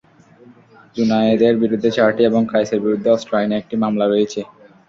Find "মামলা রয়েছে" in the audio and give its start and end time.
3.83-4.41